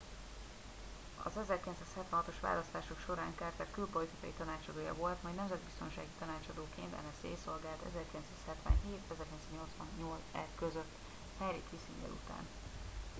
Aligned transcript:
az 1.23 1.31
1976-os 1.37 2.37
választások 2.41 2.99
során 3.05 3.33
carter 3.35 3.67
külpolitikai 3.71 4.33
tanácsadója 4.37 4.95
volt 4.95 5.23
majd 5.23 5.35
nemzetbiztonsági 5.35 6.11
tanácsadóként 6.19 6.91
nsa 6.91 7.27
szolgált 7.45 7.81
1977-1981 10.01 10.45
között 10.59 10.89
henry 11.39 11.61
kissinger 11.71 12.09
után 12.09 12.47